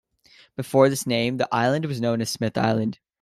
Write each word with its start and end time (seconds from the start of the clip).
Before 0.55 0.89
this 0.89 1.05
name, 1.05 1.37
the 1.37 1.47
island 1.53 1.85
was 1.85 2.01
known 2.01 2.21
as 2.21 2.29
Smith 2.31 2.57
Island. 2.57 2.97